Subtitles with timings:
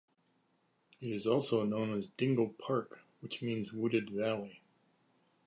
[0.99, 4.63] It is also known as Dingle Park which means wooded valley.